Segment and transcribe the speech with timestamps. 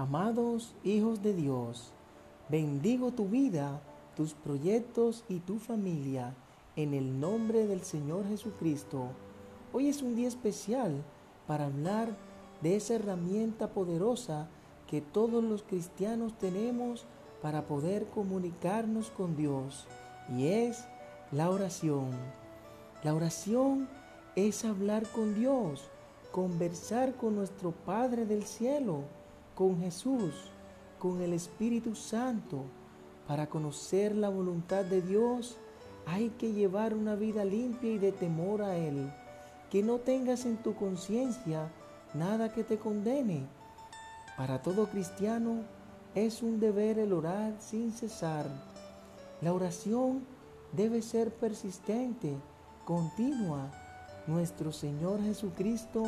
[0.00, 1.92] Amados hijos de Dios,
[2.48, 3.82] bendigo tu vida,
[4.16, 6.34] tus proyectos y tu familia
[6.74, 9.08] en el nombre del Señor Jesucristo.
[9.74, 11.04] Hoy es un día especial
[11.46, 12.16] para hablar
[12.62, 14.48] de esa herramienta poderosa
[14.86, 17.04] que todos los cristianos tenemos
[17.42, 19.86] para poder comunicarnos con Dios
[20.34, 20.82] y es
[21.30, 22.08] la oración.
[23.04, 23.86] La oración
[24.34, 25.90] es hablar con Dios,
[26.32, 29.04] conversar con nuestro Padre del cielo,
[29.60, 30.32] con Jesús,
[30.98, 32.64] con el Espíritu Santo.
[33.28, 35.58] Para conocer la voluntad de Dios
[36.06, 39.12] hay que llevar una vida limpia y de temor a Él.
[39.70, 41.70] Que no tengas en tu conciencia
[42.14, 43.44] nada que te condene.
[44.34, 45.58] Para todo cristiano
[46.14, 48.46] es un deber el orar sin cesar.
[49.42, 50.24] La oración
[50.72, 52.34] debe ser persistente,
[52.86, 53.70] continua.
[54.26, 56.04] Nuestro Señor Jesucristo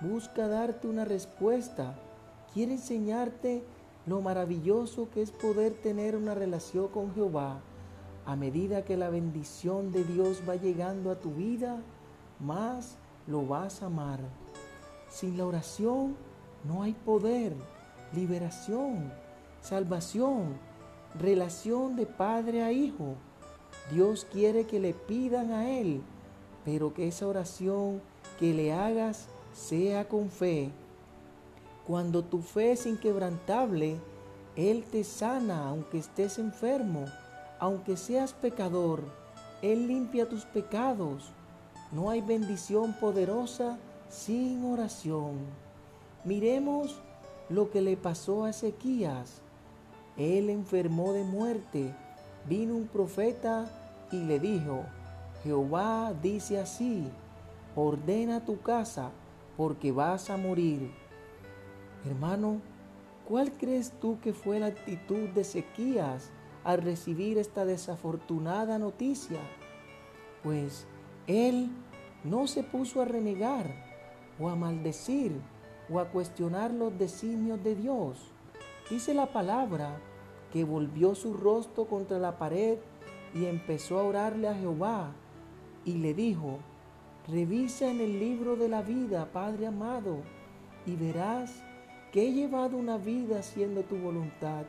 [0.00, 1.94] busca darte una respuesta.
[2.58, 3.62] Quiere enseñarte
[4.04, 7.60] lo maravilloso que es poder tener una relación con Jehová.
[8.26, 11.80] A medida que la bendición de Dios va llegando a tu vida,
[12.40, 12.96] más
[13.28, 14.18] lo vas a amar.
[15.08, 16.16] Sin la oración
[16.64, 17.54] no hay poder,
[18.12, 19.12] liberación,
[19.60, 20.58] salvación,
[21.16, 23.14] relación de padre a hijo.
[23.92, 26.02] Dios quiere que le pidan a Él,
[26.64, 28.02] pero que esa oración
[28.40, 30.72] que le hagas sea con fe.
[31.88, 33.96] Cuando tu fe es inquebrantable,
[34.56, 37.06] Él te sana aunque estés enfermo,
[37.58, 39.04] aunque seas pecador.
[39.62, 41.30] Él limpia tus pecados.
[41.90, 43.78] No hay bendición poderosa
[44.10, 45.38] sin oración.
[46.24, 47.00] Miremos
[47.48, 49.40] lo que le pasó a Ezequías.
[50.18, 51.94] Él enfermó de muerte.
[52.46, 53.64] Vino un profeta
[54.12, 54.84] y le dijo,
[55.42, 57.08] Jehová dice así,
[57.74, 59.10] ordena tu casa
[59.56, 61.07] porque vas a morir.
[62.04, 62.60] Hermano,
[63.26, 66.30] ¿cuál crees tú que fue la actitud de Ezequías
[66.64, 69.40] al recibir esta desafortunada noticia?
[70.42, 70.86] Pues
[71.26, 71.70] él
[72.24, 73.66] no se puso a renegar
[74.38, 75.32] o a maldecir
[75.90, 78.30] o a cuestionar los designios de Dios.
[78.90, 79.98] Dice la palabra
[80.52, 82.78] que volvió su rostro contra la pared
[83.34, 85.12] y empezó a orarle a Jehová
[85.84, 86.58] y le dijo,
[87.26, 90.18] revisa en el libro de la vida, Padre amado,
[90.86, 91.62] y verás
[92.12, 94.64] que he llevado una vida haciendo tu voluntad.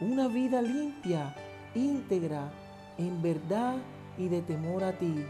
[0.00, 1.34] Una vida limpia,
[1.74, 2.50] íntegra,
[2.98, 3.76] en verdad
[4.18, 5.24] y de temor a ti.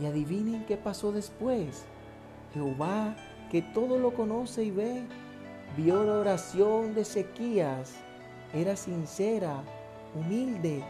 [0.00, 1.84] Y adivinen qué pasó después.
[2.52, 3.16] Jehová,
[3.50, 5.02] que todo lo conoce y ve,
[5.76, 7.94] vio la oración de Ezequías.
[8.52, 9.62] Era sincera,
[10.14, 10.84] humilde,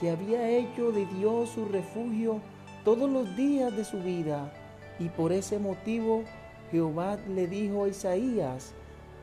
[0.00, 2.40] que había hecho de Dios su refugio
[2.84, 4.52] todos los días de su vida.
[4.98, 6.24] Y por ese motivo
[6.72, 8.72] Jehová le dijo a Isaías,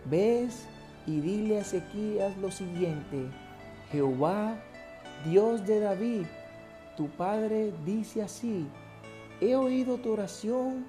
[0.06, 0.66] ves
[1.06, 3.28] y dile a Ezequías lo siguiente,
[3.92, 4.56] Jehová,
[5.26, 6.26] Dios de David,
[6.96, 8.68] tu padre dice así,
[9.42, 10.86] he oído tu oración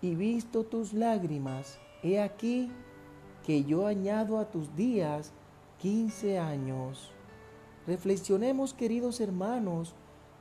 [0.00, 1.78] y visto tus lágrimas.
[2.02, 2.70] He aquí
[3.44, 5.32] que yo añado a tus días
[5.78, 7.12] quince años.
[7.86, 9.94] Reflexionemos, queridos hermanos,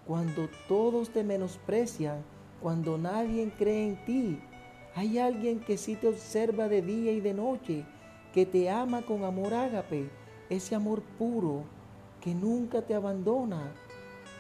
[0.07, 2.23] cuando todos te menosprecian,
[2.61, 4.39] cuando nadie cree en ti.
[4.95, 7.83] Hay alguien que sí te observa de día y de noche,
[8.33, 10.09] que te ama con amor ágape,
[10.49, 11.63] ese amor puro,
[12.21, 13.73] que nunca te abandona,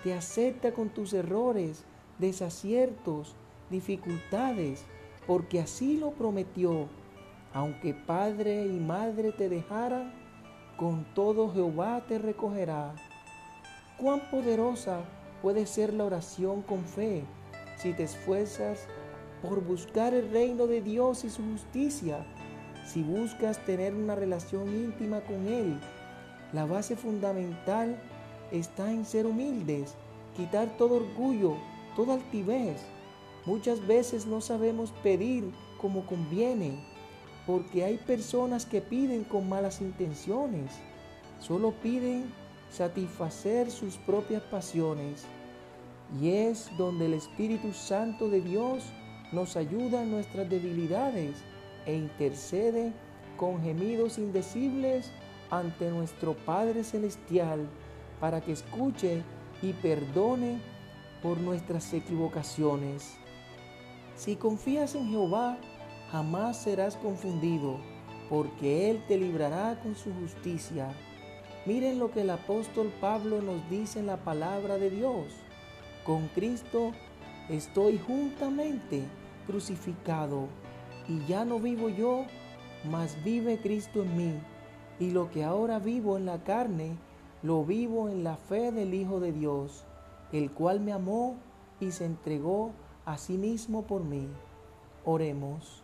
[0.01, 1.83] te acepta con tus errores,
[2.19, 3.35] desaciertos,
[3.69, 4.85] dificultades,
[5.27, 6.87] porque así lo prometió.
[7.53, 10.13] Aunque padre y madre te dejaran,
[10.77, 12.95] con todo Jehová te recogerá.
[13.97, 15.01] Cuán poderosa
[15.41, 17.23] puede ser la oración con fe
[17.77, 18.87] si te esfuerzas
[19.41, 22.25] por buscar el reino de Dios y su justicia,
[22.85, 25.79] si buscas tener una relación íntima con Él.
[26.53, 27.99] La base fundamental
[28.51, 29.95] está en ser humildes,
[30.35, 31.55] quitar todo orgullo,
[31.95, 32.81] toda altivez.
[33.45, 36.79] Muchas veces no sabemos pedir como conviene,
[37.45, 40.71] porque hay personas que piden con malas intenciones.
[41.39, 42.25] Solo piden
[42.71, 45.25] satisfacer sus propias pasiones.
[46.19, 48.83] Y es donde el Espíritu Santo de Dios
[49.35, 51.35] nos ayuda en nuestras debilidades
[51.85, 52.93] e intercede
[53.37, 55.11] con gemidos indecibles
[55.51, 57.67] ante nuestro Padre Celestial
[58.19, 59.21] para que escuche
[59.61, 60.59] y perdone
[61.21, 63.17] por nuestras equivocaciones.
[64.15, 65.57] Si confías en Jehová,
[66.11, 67.77] jamás serás confundido,
[68.29, 70.93] porque Él te librará con su justicia.
[71.65, 75.25] Miren lo que el apóstol Pablo nos dice en la palabra de Dios.
[76.05, 76.93] Con Cristo
[77.49, 79.03] estoy juntamente
[79.45, 80.47] crucificado,
[81.07, 82.25] y ya no vivo yo,
[82.89, 84.33] mas vive Cristo en mí,
[84.99, 86.97] y lo que ahora vivo en la carne,
[87.43, 89.85] lo vivo en la fe del Hijo de Dios,
[90.31, 91.35] el cual me amó
[91.79, 92.71] y se entregó
[93.05, 94.27] a sí mismo por mí.
[95.03, 95.83] Oremos.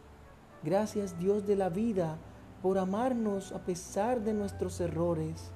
[0.63, 2.18] Gracias Dios de la vida
[2.62, 5.52] por amarnos a pesar de nuestros errores,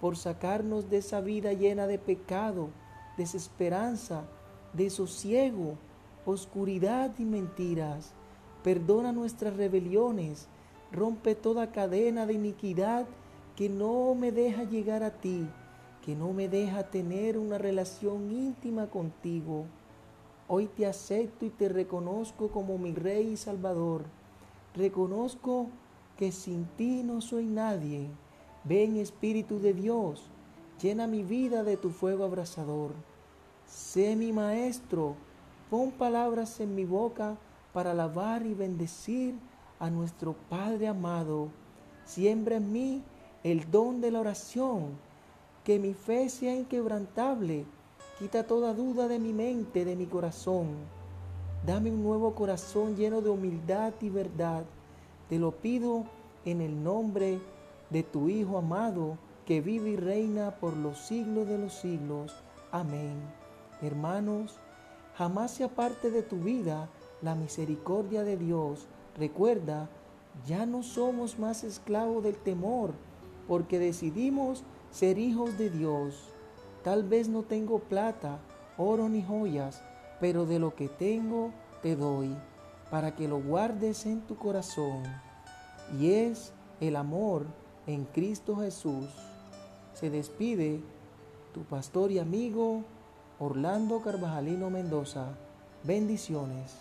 [0.00, 2.70] por sacarnos de esa vida llena de pecado,
[3.16, 4.24] desesperanza,
[4.72, 5.78] desosiego,
[6.28, 8.12] oscuridad y mentiras.
[8.62, 10.48] Perdona nuestras rebeliones,
[10.92, 13.06] rompe toda cadena de iniquidad
[13.56, 15.46] que no me deja llegar a ti,
[16.04, 19.64] que no me deja tener una relación íntima contigo.
[20.48, 24.04] Hoy te acepto y te reconozco como mi Rey y Salvador.
[24.74, 25.68] Reconozco
[26.16, 28.08] que sin ti no soy nadie.
[28.64, 30.30] Ven Espíritu de Dios,
[30.82, 32.92] llena mi vida de tu fuego abrasador.
[33.66, 35.16] Sé mi Maestro,
[35.70, 37.36] pon palabras en mi boca
[37.72, 39.34] para alabar y bendecir
[39.78, 41.48] a nuestro Padre amado.
[42.04, 43.02] Siembra en mí
[43.44, 44.98] el don de la oración,
[45.64, 47.64] que mi fe sea inquebrantable.
[48.18, 50.68] Quita toda duda de mi mente, de mi corazón.
[51.64, 54.64] Dame un nuevo corazón lleno de humildad y verdad.
[55.28, 56.04] Te lo pido
[56.44, 57.38] en el nombre
[57.90, 62.34] de tu Hijo amado, que vive y reina por los siglos de los siglos.
[62.70, 63.20] Amén.
[63.80, 64.58] Hermanos,
[65.18, 66.88] jamás se aparte de tu vida
[67.22, 68.86] la misericordia de Dios.
[69.16, 69.90] Recuerda,
[70.46, 72.92] ya no somos más esclavos del temor,
[73.48, 74.62] porque decidimos
[74.92, 76.14] ser hijos de Dios.
[76.84, 78.38] Tal vez no tengo plata,
[78.76, 79.82] oro ni joyas,
[80.20, 81.50] pero de lo que tengo
[81.82, 82.32] te doy,
[82.88, 85.02] para que lo guardes en tu corazón.
[85.98, 87.44] Y es el amor
[87.88, 89.06] en Cristo Jesús.
[89.94, 90.80] Se despide
[91.52, 92.84] tu pastor y amigo
[93.40, 95.26] Orlando Carvajalino Mendoza.
[95.84, 96.76] Bendiciones.